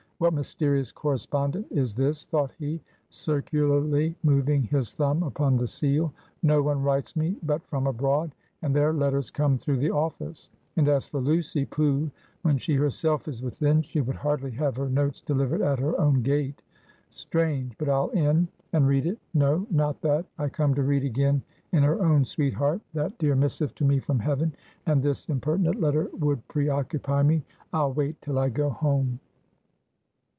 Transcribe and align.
What 0.21 0.35
mysterious 0.35 0.91
correspondent 0.91 1.65
is 1.71 1.95
this, 1.95 2.25
thought 2.27 2.51
he, 2.59 2.79
circularly 3.09 4.15
moving 4.21 4.61
his 4.61 4.93
thumb 4.93 5.23
upon 5.23 5.57
the 5.57 5.65
seal; 5.65 6.13
no 6.43 6.61
one 6.61 6.83
writes 6.83 7.15
me 7.15 7.35
but 7.41 7.65
from 7.65 7.87
abroad; 7.87 8.35
and 8.61 8.75
their 8.75 8.93
letters 8.93 9.31
come 9.31 9.57
through 9.57 9.77
the 9.77 9.89
office; 9.89 10.47
and 10.77 10.87
as 10.87 11.07
for 11.07 11.19
Lucy 11.19 11.65
pooh! 11.65 12.11
when 12.43 12.59
she 12.59 12.75
herself 12.75 13.27
is 13.27 13.41
within, 13.41 13.81
she 13.81 13.99
would 13.99 14.15
hardly 14.17 14.51
have 14.51 14.75
her 14.75 14.87
notes 14.89 15.21
delivered 15.21 15.63
at 15.63 15.79
her 15.79 15.99
own 15.99 16.21
gate. 16.21 16.61
Strange! 17.09 17.75
but 17.79 17.89
I'll 17.89 18.09
in, 18.09 18.47
and 18.73 18.87
read 18.87 19.07
it; 19.07 19.17
no, 19.33 19.65
not 19.71 20.01
that; 20.01 20.27
I 20.37 20.49
come 20.49 20.75
to 20.75 20.83
read 20.83 21.03
again 21.03 21.41
in 21.71 21.81
her 21.81 21.99
own 21.99 22.25
sweet 22.25 22.53
heart 22.53 22.81
that 22.93 23.17
dear 23.17 23.33
missive 23.35 23.73
to 23.73 23.85
me 23.85 23.97
from 23.97 24.19
heaven, 24.19 24.53
and 24.85 25.01
this 25.01 25.29
impertinent 25.29 25.81
letter 25.81 26.11
would 26.19 26.47
pre 26.47 26.69
occupy 26.69 27.23
me. 27.23 27.43
I'll 27.73 27.91
wait 27.93 28.21
till 28.21 28.37
I 28.37 28.49
go 28.49 28.69
home. 28.69 29.19